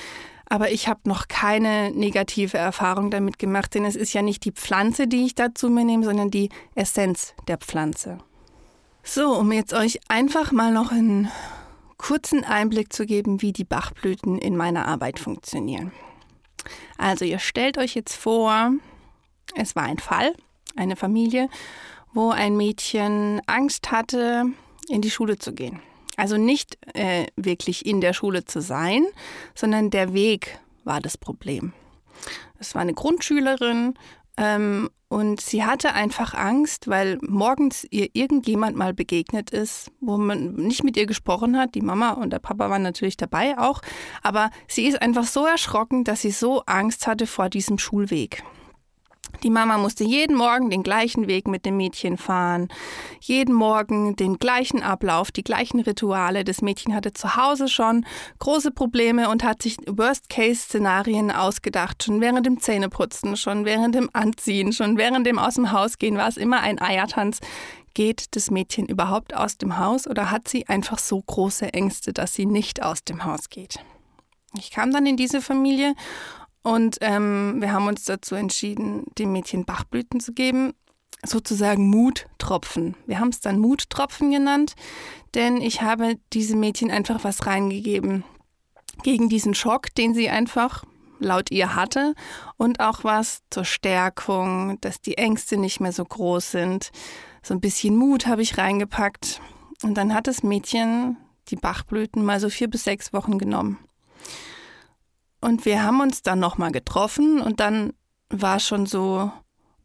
Aber 0.49 0.71
ich 0.71 0.89
habe 0.89 1.01
noch 1.05 1.27
keine 1.29 1.91
negative 1.91 2.57
Erfahrung 2.57 3.11
damit 3.11 3.39
gemacht, 3.39 3.75
denn 3.75 3.85
es 3.85 3.97
ist 3.97 4.13
ja 4.13 4.23
nicht 4.23 4.45
die 4.45 4.53
Pflanze, 4.53 5.09
die 5.09 5.27
ich 5.27 5.35
dazu 5.35 5.69
mir 5.69 5.85
nehme, 5.85 6.05
sondern 6.05 6.31
die 6.31 6.51
Essenz 6.75 7.35
der 7.49 7.59
Pflanze. 7.59 8.19
So, 9.03 9.35
um 9.35 9.53
jetzt 9.53 9.73
euch 9.73 10.01
einfach 10.09 10.53
mal 10.53 10.73
noch 10.73 10.93
einen 10.93 11.31
kurzen 11.97 12.45
Einblick 12.45 12.93
zu 12.93 13.07
geben, 13.07 13.43
wie 13.43 13.53
die 13.53 13.65
Bachblüten 13.65 14.39
in 14.39 14.57
meiner 14.57 14.87
Arbeit 14.87 15.19
funktionieren. 15.19 15.93
Also 16.99 17.25
ihr 17.25 17.39
stellt 17.39 17.79
euch 17.79 17.95
jetzt 17.95 18.15
vor, 18.15 18.73
es 19.55 19.77
war 19.77 19.85
ein 19.85 19.99
Fall, 19.99 20.35
eine 20.77 20.97
Familie, 20.97 21.49
wo 22.13 22.31
ein 22.31 22.57
Mädchen 22.57 23.41
Angst 23.47 23.91
hatte, 23.91 24.45
in 24.89 25.03
die 25.03 25.11
Schule 25.11 25.39
zu 25.39 25.53
gehen. 25.53 25.81
Also 26.17 26.39
nicht 26.39 26.79
äh, 26.95 27.27
wirklich 27.37 27.85
in 27.85 28.01
der 28.01 28.13
Schule 28.13 28.45
zu 28.45 28.61
sein, 28.61 29.07
sondern 29.55 29.91
der 29.91 30.15
Weg 30.15 30.59
war 30.85 31.01
das 31.01 31.19
Problem. 31.19 31.73
Es 32.59 32.75
war 32.75 32.83
eine 32.83 32.95
Grundschülerin 32.95 33.95
ähm, 34.37 34.91
und 35.09 35.41
sie 35.41 35.65
hatte 35.65 35.95
einfach 35.95 36.35
Angst, 36.35 36.89
weil 36.89 37.19
morgens 37.23 37.87
ihr 37.91 38.09
irgendjemand 38.13 38.77
mal 38.77 38.93
begegnet 38.93 39.51
ist, 39.51 39.93
wo 40.01 40.19
man 40.19 40.55
nicht 40.55 40.83
mit 40.83 40.97
ihr 40.97 41.07
gesprochen 41.07 41.57
hat. 41.57 41.77
Die 41.77 41.81
Mama 41.81 42.11
und 42.13 42.31
der 42.33 42.41
Papa 42.41 42.71
waren 42.71 42.83
natürlich 42.83 43.17
dabei 43.17 43.57
auch. 43.57 43.83
Aber 44.23 44.51
sie 44.67 44.87
ist 44.87 45.01
einfach 45.01 45.25
so 45.25 45.47
erschrocken, 45.47 46.03
dass 46.03 46.23
sie 46.23 46.33
so 46.33 46.63
Angst 46.67 47.07
hatte 47.07 47.29
vor 47.29 47.49
diesem 47.49 47.79
Schulweg. 47.79 48.43
Die 49.43 49.51
Mama 49.51 49.79
musste 49.79 50.05
jeden 50.05 50.37
Morgen 50.37 50.71
den 50.71 50.83
gleichen 50.83 51.27
Weg 51.27 51.47
mit 51.49 51.67
dem 51.67 51.77
Mädchen 51.77 52.17
fahren, 52.17 52.69
jeden 53.21 53.55
Morgen 53.55 54.17
den 54.17 54.39
gleichen 54.39 54.83
Ablauf, 54.83 55.31
die 55.31 55.45
gleichen 55.45 55.81
Rituale. 55.81 56.45
Das 56.45 56.63
Mädchen 56.63 56.95
hatte 56.95 57.13
zu 57.13 57.37
Hause 57.37 57.69
schon 57.69 58.07
große 58.39 58.71
Probleme 58.71 59.29
und 59.29 59.45
hat 59.45 59.63
sich 59.63 59.77
Worst-Case-Szenarien 59.87 61.31
ausgedacht, 61.31 62.03
schon 62.03 62.21
während 62.21 62.47
dem 62.47 62.61
Zähneputzen, 62.61 63.37
schon 63.37 63.65
während 63.65 63.95
dem 63.95 64.11
Anziehen, 64.13 64.73
schon 64.73 64.97
während 64.97 65.27
dem 65.27 65.39
aus 65.39 65.55
dem 65.55 65.73
Haus 65.73 65.99
gehen 65.99 66.17
war 66.17 66.29
es 66.29 66.37
immer 66.37 66.61
ein 66.61 66.81
Eiertanz. 66.81 67.41
Geht 67.95 68.37
das 68.37 68.51
Mädchen 68.51 68.87
überhaupt 68.87 69.35
aus 69.35 69.57
dem 69.57 69.79
Haus 69.79 70.07
oder 70.07 70.31
hat 70.31 70.49
sie 70.49 70.69
einfach 70.69 70.99
so 70.99 71.21
große 71.21 71.73
Ängste, 71.73 72.13
dass 72.13 72.35
sie 72.35 72.45
nicht 72.45 72.83
aus 72.83 73.05
dem 73.05 73.25
Haus 73.25 73.49
geht? 73.49 73.79
Ich 74.59 74.71
kam 74.71 74.93
dann 74.93 75.07
in 75.07 75.17
diese 75.17 75.41
Familie 75.41 75.95
und 76.67 76.99
ähm, 77.01 77.59
wir 77.61 77.73
haben 77.73 77.87
uns 77.87 78.03
dazu 78.07 78.35
entschieden, 78.35 79.05
dem 79.19 79.31
Mädchen 79.31 79.65
Bachblüten 79.65 80.19
zu 80.19 80.33
geben, 80.33 80.73
sozusagen 81.25 81.89
Muttropfen. 81.89 82.97
Wir 83.07 83.21
haben 83.21 83.29
es 83.29 83.39
dann 83.39 83.61
Muttropfen 83.61 84.33
genannt, 84.33 84.75
denn 85.37 85.59
ich 85.59 85.83
habe 85.83 86.17
diesem 86.33 86.59
Mädchen 86.59 86.91
einfach 86.91 87.23
was 87.23 87.47
reingegeben 87.47 88.25
gegen 89.05 89.29
diesen 89.29 89.55
Schock, 89.55 89.95
den 89.95 90.13
sie 90.13 90.29
einfach 90.29 90.83
laut 91.21 91.53
ihr 91.53 91.77
hatte 91.77 92.15
und 92.57 92.81
auch 92.81 93.05
was 93.05 93.43
zur 93.49 93.65
Stärkung, 93.65 94.81
dass 94.81 95.01
die 95.01 95.19
Ängste 95.19 95.59
nicht 95.59 95.79
mehr 95.79 95.93
so 95.93 96.05
groß 96.05 96.51
sind. 96.51 96.91
So 97.45 97.55
ein 97.55 97.61
bisschen 97.61 97.95
Mut 97.95 98.27
habe 98.27 98.43
ich 98.43 98.59
reingepackt. 98.59 99.41
Und 99.85 99.95
dann 99.95 100.13
hat 100.13 100.27
das 100.27 100.43
Mädchen 100.43 101.17
die 101.47 101.57
Bachblüten 101.57 102.25
mal 102.25 102.41
so 102.41 102.51
vier 102.51 102.69
bis 102.69 102.83
sechs 102.83 103.13
Wochen 103.13 103.39
genommen. 103.39 103.79
Und 105.47 105.65
wir 105.65 105.85
haben 105.85 106.01
uns 106.01 106.23
dann 106.23 106.41
nochmal 106.41 106.73
getroffen 106.73 107.41
und 107.41 107.61
dann 107.61 107.93
war 108.31 108.59
schon 108.59 108.85
so, 108.85 109.31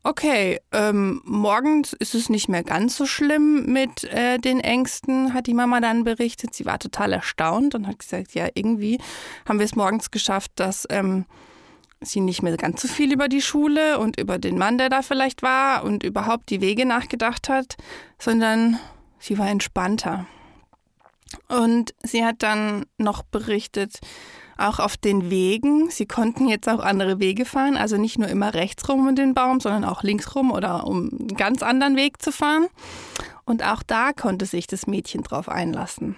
okay, 0.01 0.59
ähm, 0.71 1.21
morgens 1.23 1.93
ist 1.93 2.15
es 2.15 2.29
nicht 2.29 2.49
mehr 2.49 2.63
ganz 2.63 2.97
so 2.97 3.05
schlimm 3.05 3.71
mit 3.71 4.05
äh, 4.05 4.39
den 4.39 4.59
Ängsten, 4.59 5.35
hat 5.35 5.45
die 5.45 5.53
Mama 5.53 5.79
dann 5.79 6.03
berichtet. 6.03 6.55
Sie 6.55 6.65
war 6.65 6.79
total 6.79 7.13
erstaunt 7.13 7.75
und 7.75 7.85
hat 7.85 7.99
gesagt, 7.99 8.33
ja, 8.33 8.47
irgendwie 8.55 8.99
haben 9.47 9.59
wir 9.59 9.65
es 9.65 9.75
morgens 9.75 10.09
geschafft, 10.09 10.51
dass 10.55 10.87
ähm, 10.89 11.25
sie 11.99 12.21
nicht 12.21 12.41
mehr 12.41 12.57
ganz 12.57 12.81
so 12.81 12.87
viel 12.87 13.13
über 13.13 13.27
die 13.27 13.43
Schule 13.43 13.99
und 13.99 14.19
über 14.19 14.39
den 14.39 14.57
Mann, 14.57 14.79
der 14.79 14.89
da 14.89 15.03
vielleicht 15.03 15.43
war 15.43 15.83
und 15.83 16.01
überhaupt 16.01 16.49
die 16.49 16.61
Wege 16.61 16.87
nachgedacht 16.87 17.49
hat, 17.49 17.77
sondern 18.17 18.79
sie 19.19 19.37
war 19.37 19.47
entspannter. 19.47 20.25
Und 21.49 21.93
sie 22.01 22.25
hat 22.25 22.37
dann 22.39 22.87
noch 22.97 23.21
berichtet, 23.21 23.99
auch 24.67 24.79
auf 24.79 24.97
den 24.97 25.29
Wegen. 25.29 25.89
Sie 25.89 26.05
konnten 26.05 26.47
jetzt 26.47 26.67
auch 26.69 26.79
andere 26.79 27.19
Wege 27.19 27.45
fahren, 27.45 27.77
also 27.77 27.97
nicht 27.97 28.17
nur 28.17 28.27
immer 28.27 28.53
rechts 28.53 28.87
rum 28.87 29.07
um 29.07 29.15
den 29.15 29.33
Baum, 29.33 29.59
sondern 29.59 29.85
auch 29.85 30.03
links 30.03 30.35
rum 30.35 30.51
oder 30.51 30.85
um 30.87 31.09
einen 31.09 31.27
ganz 31.35 31.63
anderen 31.63 31.95
Weg 31.95 32.21
zu 32.21 32.31
fahren. 32.31 32.67
Und 33.45 33.63
auch 33.63 33.83
da 33.83 34.13
konnte 34.13 34.45
sich 34.45 34.67
das 34.67 34.87
Mädchen 34.87 35.23
drauf 35.23 35.49
einlassen. 35.49 36.15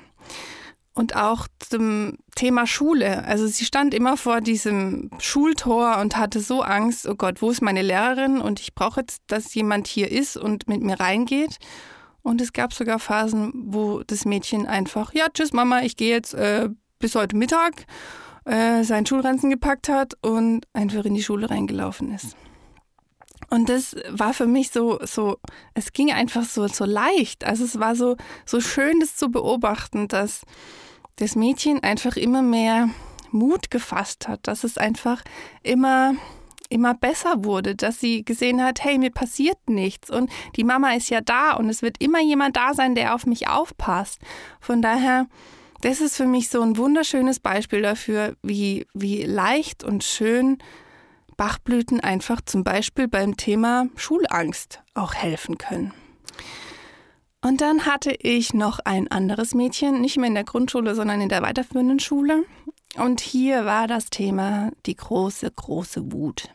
Und 0.96 1.16
auch 1.16 1.48
zum 1.58 2.20
Thema 2.36 2.68
Schule. 2.68 3.24
Also 3.26 3.48
sie 3.48 3.66
stand 3.66 3.96
immer 3.96 4.16
vor 4.16 4.42
diesem 4.42 5.10
Schultor 5.20 5.98
und 5.98 6.18
hatte 6.18 6.40
so 6.40 6.62
Angst, 6.62 7.08
oh 7.08 7.16
Gott, 7.16 7.42
wo 7.42 7.50
ist 7.50 7.64
meine 7.64 7.82
Lehrerin? 7.82 8.40
Und 8.40 8.60
ich 8.60 8.76
brauche 8.76 9.00
jetzt, 9.00 9.24
dass 9.26 9.56
jemand 9.56 9.88
hier 9.88 10.12
ist 10.12 10.38
und 10.38 10.68
mit 10.68 10.84
mir 10.84 11.00
reingeht. 11.00 11.58
Und 12.22 12.42
es 12.42 12.54
gab 12.54 12.74
sogar 12.74 13.00
Phasen, 13.00 13.52
wo 13.66 14.04
das 14.04 14.26
Mädchen 14.26 14.68
einfach, 14.68 15.14
ja, 15.14 15.28
tschüss 15.34 15.52
Mama, 15.52 15.82
ich 15.82 15.98
gehe 15.98 16.12
jetzt 16.12 16.36
äh, 16.36 16.70
bis 17.00 17.16
heute 17.16 17.36
Mittag 17.36 17.86
äh, 18.46 18.84
seinen 18.84 19.06
Schulranzen 19.06 19.50
gepackt 19.50 19.90
hat 19.90 20.16
und 20.22 20.68
einfach 20.74 21.06
in 21.06 21.14
die 21.14 21.24
Schule 21.24 21.50
reingelaufen 21.50 22.14
ist. 22.14 22.36
Und 23.50 23.70
das 23.70 23.96
war 24.10 24.34
für 24.34 24.48
mich 24.48 24.72
so, 24.72 25.00
so, 25.04 25.38
es 25.74 25.94
ging 25.94 26.12
einfach 26.12 26.44
so, 26.44 26.68
so 26.68 26.86
leicht. 26.86 27.44
Also 27.44 27.64
es 27.66 27.80
war 27.80 27.96
so, 27.96 28.18
so 28.46 28.62
schön, 28.62 29.00
das 29.00 29.16
zu 29.16 29.30
beobachten, 29.30 30.08
dass 30.08 30.42
das 31.18 31.36
Mädchen 31.36 31.84
einfach 31.84 32.16
immer 32.16 32.42
mehr 32.42 32.90
Mut 33.32 33.72
gefasst 33.72 34.28
hat, 34.28 34.48
dass 34.48 34.64
es 34.64 34.78
einfach 34.78 35.22
immer, 35.62 36.14
immer 36.70 36.94
besser 36.94 37.44
wurde, 37.44 37.76
dass 37.76 38.00
sie 38.00 38.24
gesehen 38.24 38.64
hat, 38.64 38.84
hey, 38.84 38.98
mir 38.98 39.12
passiert 39.12 39.58
nichts 39.68 40.10
und 40.10 40.32
die 40.56 40.64
Mama 40.64 40.94
ist 40.94 41.10
ja 41.10 41.22
da 41.22 41.54
und 41.54 41.70
es 41.70 41.82
wird 41.82 42.02
immer 42.02 42.22
jemand 42.22 42.56
da 42.56 42.74
sein, 42.74 42.96
der 42.96 43.14
auf 43.14 43.26
mich 43.26 43.48
aufpasst. 43.48 44.20
Von 44.60 44.82
daher, 44.82 45.28
das 45.84 46.00
ist 46.00 46.16
für 46.16 46.26
mich 46.26 46.50
so 46.50 46.62
ein 46.62 46.78
wunderschönes 46.78 47.40
Beispiel 47.40 47.82
dafür, 47.82 48.38
wie, 48.42 48.88
wie 48.94 49.24
leicht 49.24 49.84
und 49.84 50.04
schön 50.04 50.58
Bachblüten 51.36 52.00
einfach 52.00 52.40
zum 52.42 52.64
Beispiel 52.64 53.10
beim 53.10 53.36
Thema 53.36 53.88
Schulangst 53.96 54.82
auch 54.94 55.14
helfen 55.14 55.58
können. 55.58 55.94
Und 57.42 57.60
dann 57.60 57.86
hatte 57.86 58.16
ich 58.18 58.54
noch 58.54 58.80
ein 58.86 59.10
anderes 59.10 59.54
Mädchen, 59.54 60.00
nicht 60.00 60.16
mehr 60.16 60.28
in 60.28 60.36
der 60.36 60.46
Grundschule, 60.46 60.96
sondern 60.96 61.20
in 61.20 61.28
der 61.28 61.42
weiterführenden 61.42 62.00
Schule. 62.00 62.46
Und 62.96 63.20
hier 63.20 63.66
war 63.66 63.88
das 63.88 64.10
Thema 64.10 64.72
die 64.86 64.96
große, 64.96 65.52
große 65.52 66.14
Wut. 66.14 66.48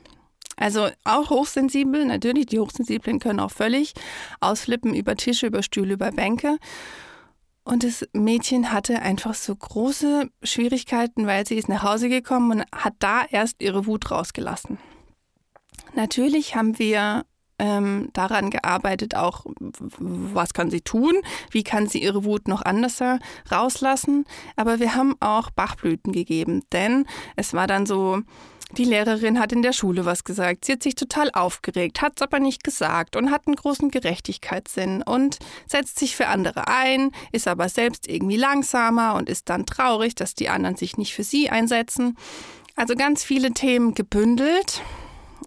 Also 0.56 0.88
auch 1.04 1.28
hochsensibel, 1.28 2.06
natürlich, 2.06 2.46
die 2.46 2.58
Hochsensiblen 2.60 3.18
können 3.18 3.40
auch 3.40 3.50
völlig 3.50 3.92
ausflippen 4.40 4.94
über 4.94 5.16
Tische, 5.16 5.48
über 5.48 5.62
Stühle, 5.62 5.92
über 5.92 6.12
Bänke. 6.12 6.56
Und 7.68 7.84
das 7.84 8.08
Mädchen 8.14 8.72
hatte 8.72 9.02
einfach 9.02 9.34
so 9.34 9.54
große 9.54 10.30
Schwierigkeiten, 10.42 11.26
weil 11.26 11.46
sie 11.46 11.56
ist 11.56 11.68
nach 11.68 11.82
Hause 11.82 12.08
gekommen 12.08 12.50
und 12.50 12.64
hat 12.72 12.94
da 12.98 13.26
erst 13.28 13.60
ihre 13.60 13.84
Wut 13.84 14.10
rausgelassen. 14.10 14.78
Natürlich 15.94 16.56
haben 16.56 16.78
wir 16.78 17.26
ähm, 17.58 18.08
daran 18.14 18.48
gearbeitet, 18.48 19.14
auch 19.16 19.44
was 19.98 20.54
kann 20.54 20.70
sie 20.70 20.80
tun, 20.80 21.12
wie 21.50 21.62
kann 21.62 21.86
sie 21.86 22.02
ihre 22.02 22.24
Wut 22.24 22.48
noch 22.48 22.62
anders 22.62 23.02
rauslassen. 23.52 24.24
Aber 24.56 24.80
wir 24.80 24.94
haben 24.94 25.16
auch 25.20 25.50
Bachblüten 25.50 26.14
gegeben, 26.14 26.62
denn 26.72 27.04
es 27.36 27.52
war 27.52 27.66
dann 27.66 27.84
so, 27.84 28.22
die 28.72 28.84
Lehrerin 28.84 29.38
hat 29.38 29.52
in 29.52 29.62
der 29.62 29.72
Schule 29.72 30.04
was 30.04 30.24
gesagt. 30.24 30.64
Sie 30.64 30.72
hat 30.72 30.82
sich 30.82 30.94
total 30.94 31.30
aufgeregt, 31.32 32.02
hat 32.02 32.14
es 32.16 32.22
aber 32.22 32.38
nicht 32.38 32.64
gesagt 32.64 33.16
und 33.16 33.30
hat 33.30 33.46
einen 33.46 33.56
großen 33.56 33.90
Gerechtigkeitssinn 33.90 35.02
und 35.02 35.38
setzt 35.66 35.98
sich 35.98 36.16
für 36.16 36.26
andere 36.26 36.68
ein, 36.68 37.10
ist 37.32 37.48
aber 37.48 37.68
selbst 37.68 38.08
irgendwie 38.08 38.36
langsamer 38.36 39.14
und 39.14 39.28
ist 39.28 39.48
dann 39.48 39.64
traurig, 39.64 40.14
dass 40.14 40.34
die 40.34 40.48
anderen 40.48 40.76
sich 40.76 40.98
nicht 40.98 41.14
für 41.14 41.24
sie 41.24 41.48
einsetzen. 41.48 42.16
Also 42.76 42.94
ganz 42.94 43.24
viele 43.24 43.52
Themen 43.52 43.94
gebündelt. 43.94 44.82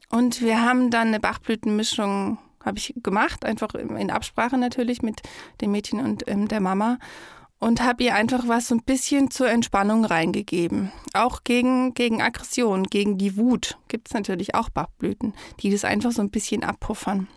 Und 0.09 0.41
wir 0.41 0.61
haben 0.61 0.89
dann 0.89 1.09
eine 1.09 1.19
Bachblütenmischung, 1.21 2.37
habe 2.63 2.77
ich 2.77 2.93
gemacht, 2.97 3.45
einfach 3.45 3.73
in 3.73 4.11
Absprache 4.11 4.57
natürlich 4.57 5.01
mit 5.01 5.21
dem 5.61 5.71
Mädchen 5.71 6.01
und 6.01 6.27
ähm, 6.27 6.47
der 6.49 6.59
Mama. 6.59 6.97
Und 7.61 7.83
habe 7.83 8.03
ihr 8.03 8.15
einfach 8.15 8.47
was 8.47 8.67
so 8.67 8.75
ein 8.75 8.83
bisschen 8.83 9.29
zur 9.29 9.47
Entspannung 9.47 10.03
reingegeben. 10.03 10.91
Auch 11.13 11.43
gegen, 11.43 11.93
gegen 11.93 12.19
Aggression, 12.21 12.85
gegen 12.85 13.19
die 13.19 13.37
Wut 13.37 13.77
gibt 13.87 14.09
es 14.09 14.13
natürlich 14.15 14.55
auch 14.55 14.69
Bachblüten, 14.69 15.33
die 15.59 15.69
das 15.69 15.85
einfach 15.85 16.11
so 16.11 16.23
ein 16.23 16.31
bisschen 16.31 16.63
abpuffern. 16.63 17.27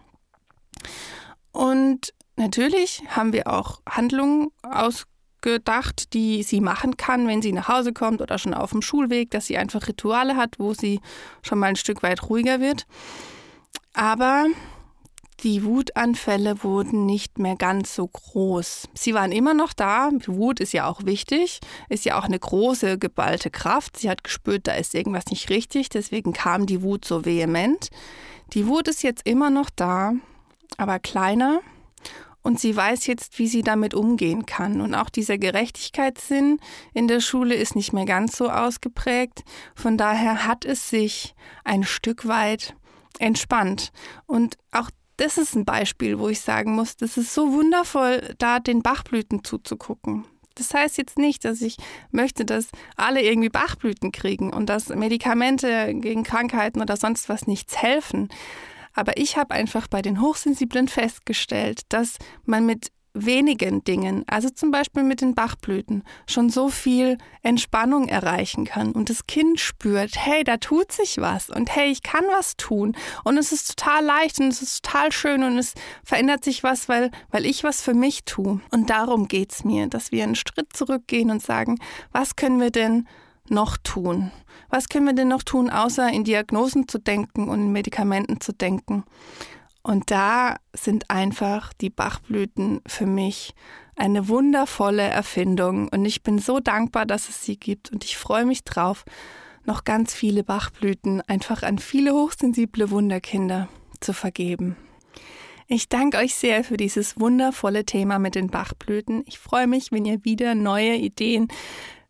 Und 1.53 2.15
natürlich 2.37 3.03
haben 3.09 3.35
wir 3.35 3.47
auch 3.49 3.83
Handlungen 3.87 4.49
ausgedacht, 4.63 6.15
die 6.15 6.43
sie 6.43 6.63
machen 6.63 6.97
kann, 6.97 7.29
wenn 7.29 7.43
sie 7.43 7.53
nach 7.53 7.69
Hause 7.69 7.93
kommt 7.93 8.23
oder 8.23 8.39
schon 8.39 8.55
auf 8.55 8.71
dem 8.71 8.81
Schulweg, 8.81 9.31
dass 9.31 9.47
sie 9.47 9.59
einfach 9.59 9.87
Rituale 9.89 10.37
hat, 10.37 10.59
wo 10.59 10.73
sie 10.73 11.01
schon 11.43 11.59
mal 11.59 11.67
ein 11.67 11.77
Stück 11.77 12.03
weit 12.03 12.31
ruhiger 12.31 12.61
wird. 12.61 12.87
Aber 13.93 14.47
die 15.45 15.63
Wutanfälle 15.63 16.65
wurden 16.65 17.05
nicht 17.05 17.39
mehr 17.39 17.55
ganz 17.55 17.95
so 17.95 18.09
groß. 18.09 18.89
Sie 18.95 19.13
waren 19.13 19.31
immer 19.31 19.53
noch 19.53 19.75
da. 19.75 20.11
Wut 20.27 20.59
ist 20.59 20.73
ja 20.73 20.89
auch 20.89 21.05
wichtig, 21.05 21.61
ist 21.91 22.07
ja 22.07 22.19
auch 22.19 22.25
eine 22.25 22.39
große, 22.39 22.99
geballte 22.99 23.51
Kraft. 23.51 23.99
Sie 23.99 24.09
hat 24.09 24.25
gespürt, 24.25 24.67
da 24.67 24.73
ist 24.73 24.95
irgendwas 24.95 25.27
nicht 25.27 25.51
richtig, 25.51 25.91
deswegen 25.91 26.33
kam 26.33 26.65
die 26.65 26.83
Wut 26.83 27.05
so 27.05 27.27
vehement. 27.27 27.91
Die 28.55 28.67
Wut 28.67 28.89
ist 28.89 29.03
jetzt 29.03 29.27
immer 29.27 29.51
noch 29.51 29.69
da, 29.69 30.15
aber 30.79 30.99
kleiner. 30.99 31.61
Und 32.41 32.59
sie 32.59 32.75
weiß 32.75 33.07
jetzt, 33.07 33.39
wie 33.39 33.49
sie 33.49 33.63
damit 33.63 33.95
umgehen 33.95 34.47
kann. 34.47 34.81
Und 34.81 34.95
auch 34.95 35.09
dieser 35.09 35.39
Gerechtigkeitssinn 35.39 36.59
in 36.93 37.09
der 37.09 37.21
Schule 37.21 37.55
ist 37.55 37.75
nicht 37.75 37.93
mehr 37.93 38.05
ganz 38.05 38.37
so 38.37 38.51
ausgeprägt. 38.51 39.45
Von 39.75 39.97
daher 39.97 40.47
hat 40.47 40.65
es 40.67 40.91
sich 40.91 41.35
ein 41.65 41.85
Stück 41.85 42.29
weit 42.29 42.77
entspannt. 43.19 43.93
Und 44.27 44.59
auch 44.73 44.91
das 45.17 45.39
ist 45.39 45.55
ein 45.55 45.65
Beispiel, 45.65 46.19
wo 46.19 46.29
ich 46.29 46.41
sagen 46.41 46.75
muss, 46.75 46.97
das 46.97 47.17
ist 47.17 47.35
so 47.35 47.53
wundervoll, 47.53 48.35
da 48.39 48.59
den 48.59 48.83
Bachblüten 48.83 49.45
zuzugucken. 49.45 50.25
Das 50.55 50.73
heißt 50.73 50.99
jetzt 50.99 51.19
nicht, 51.19 51.45
dass 51.45 51.61
ich 51.63 51.77
möchte, 52.11 52.45
dass 52.45 52.69
alle 52.97 53.23
irgendwie 53.23 53.49
Bachblüten 53.49 54.13
kriegen 54.13 54.53
und 54.53 54.67
dass 54.69 54.89
Medikamente 54.89 55.93
gegen 55.95 56.23
Krankheiten 56.23 56.81
oder 56.81 56.97
sonst 56.97 57.29
was 57.29 57.47
nichts 57.47 57.77
helfen. 57.83 58.29
Aber 58.93 59.17
ich 59.17 59.37
habe 59.37 59.55
einfach 59.55 59.89
bei 59.89 60.03
den 60.03 60.21
Hochsensiblen 60.21 60.87
festgestellt, 60.87 61.81
dass 61.89 62.19
man 62.45 62.65
mit 62.65 62.93
wenigen 63.15 63.85
Dingen, 63.85 64.25
also 64.27 64.51
zum 64.51 64.73
Beispiel 64.73 65.05
mit 65.05 65.21
den 65.21 65.35
Bachblüten, 65.35 66.03
schon 66.29 66.51
so 66.51 66.69
viel 66.69 67.17
Entspannung 67.43 68.09
erreichen 68.09 68.65
kann 68.65 68.93
und 68.93 69.09
das 69.09 69.27
Kind 69.27 69.61
spürt, 69.61 70.17
hey, 70.17 70.43
da 70.43 70.57
tut 70.57 70.91
sich 70.91 71.19
was 71.19 71.49
und 71.49 71.75
hey, 71.75 71.91
ich 71.91 72.03
kann 72.03 72.25
was 72.37 72.57
tun 72.57 72.97
und 73.23 73.39
es 73.39 73.53
ist 73.53 73.79
total 73.79 74.05
leicht 74.05 74.41
und 74.41 74.49
es 74.49 74.61
ist 74.61 74.85
total 74.85 75.13
schön 75.13 75.45
und 75.45 75.57
es 75.57 75.75
verändert 76.05 76.45
sich 76.45 76.65
was, 76.65 76.89
weil, 76.89 77.13
weil 77.31 77.47
ich 77.47 77.63
was 77.63 77.81
für 77.81 77.95
mich 77.95 78.25
tue. 78.25 78.61
Und 78.71 78.91
darum 78.91 79.29
geht 79.29 79.53
es 79.53 79.65
mir, 79.65 79.87
dass 79.87 80.11
wir 80.11 80.25
einen 80.25 80.35
Schritt 80.35 80.73
zurückgehen 80.73 81.31
und 81.31 81.41
sagen, 81.41 81.79
was 82.11 82.35
können 82.37 82.61
wir 82.61 82.71
denn 82.71 83.07
noch 83.49 83.77
tun? 83.77 84.33
Was 84.71 84.89
können 84.89 85.07
wir 85.07 85.13
denn 85.13 85.29
noch 85.29 85.43
tun, 85.43 85.71
außer 85.71 86.09
in 86.09 86.25
Diagnosen 86.25 86.89
zu 86.89 86.99
denken 86.99 87.49
und 87.49 87.61
in 87.61 87.73
Medikamenten 87.73 88.41
zu 88.41 88.53
denken? 88.53 89.05
Und 89.85 90.11
da 90.11 90.57
sind 90.73 91.11
einfach 91.11 91.75
die 91.75 91.91
Bachblüten 91.91 92.81
für 92.87 93.05
mich 93.05 93.55
eine 93.97 94.29
wundervolle 94.29 95.03
Erfindung. 95.03 95.89
Und 95.89 96.07
ich 96.07 96.23
bin 96.23 96.39
so 96.39 96.59
dankbar, 96.59 97.05
dass 97.05 97.29
es 97.29 97.45
sie 97.45 97.59
gibt. 97.59 97.93
Und 97.93 98.03
ich 98.03 98.17
freue 98.17 98.47
mich 98.47 98.65
drauf, 98.65 99.05
noch 99.67 99.85
ganz 99.85 100.15
viele 100.15 100.43
Bachblüten 100.43 101.21
einfach 101.21 101.63
an 101.63 101.79
viele 101.79 102.15
hochsensible 102.15 102.91
Wunderkinder 102.91 103.69
zu 104.01 104.15
vergeben. 104.15 104.75
Ich 105.67 105.91
danke 105.91 106.17
euch 106.17 106.35
sehr 106.35 106.65
für 106.65 106.79
dieses 106.79 107.21
wundervolle 107.21 107.85
Thema 107.85 108.19
mit 108.19 108.35
den 108.37 108.49
Bachblüten. 108.49 109.23
Ich 109.27 109.39
freue 109.39 109.67
mich, 109.67 109.93
wenn 109.93 110.07
ihr 110.07 110.25
wieder 110.25 110.55
neue 110.55 110.97
Ideen, 110.97 111.49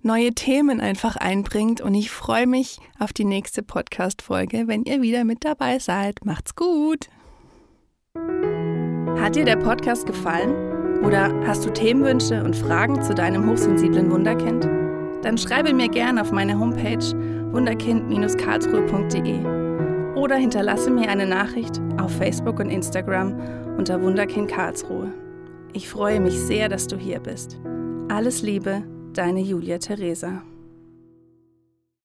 neue 0.00 0.32
Themen 0.32 0.80
einfach 0.80 1.16
einbringt 1.16 1.80
und 1.80 1.94
ich 1.94 2.10
freue 2.10 2.46
mich 2.46 2.78
auf 3.00 3.12
die 3.12 3.24
nächste 3.24 3.62
Podcast-Folge, 3.62 4.68
wenn 4.68 4.84
ihr 4.84 5.02
wieder 5.02 5.24
mit 5.24 5.44
dabei 5.44 5.80
seid. 5.80 6.24
Macht's 6.24 6.54
gut! 6.54 7.08
Hat 9.24 9.34
dir 9.36 9.44
der 9.46 9.56
Podcast 9.56 10.06
gefallen? 10.06 10.52
Oder 11.02 11.32
hast 11.46 11.64
du 11.64 11.70
Themenwünsche 11.70 12.44
und 12.44 12.54
Fragen 12.54 13.02
zu 13.02 13.14
deinem 13.14 13.48
hochsensiblen 13.48 14.10
Wunderkind? 14.10 14.68
Dann 15.22 15.38
schreibe 15.38 15.72
mir 15.72 15.88
gerne 15.88 16.20
auf 16.20 16.30
meine 16.30 16.58
Homepage 16.58 17.02
wunderkind-karlsruhe.de 17.52 20.14
oder 20.14 20.36
hinterlasse 20.36 20.90
mir 20.90 21.08
eine 21.08 21.26
Nachricht 21.26 21.80
auf 21.98 22.12
Facebook 22.12 22.60
und 22.60 22.68
Instagram 22.68 23.34
unter 23.78 24.02
Wunderkind 24.02 24.50
Karlsruhe. 24.50 25.10
Ich 25.72 25.88
freue 25.88 26.20
mich 26.20 26.38
sehr, 26.38 26.68
dass 26.68 26.86
du 26.86 26.98
hier 26.98 27.20
bist. 27.20 27.58
Alles 28.10 28.42
Liebe, 28.42 28.82
deine 29.14 29.40
Julia 29.40 29.78
Theresa. 29.78 30.42